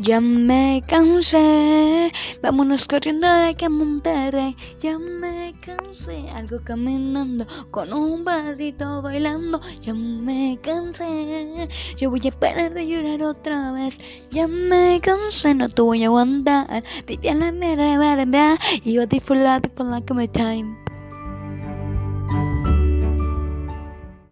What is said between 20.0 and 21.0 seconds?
que me time.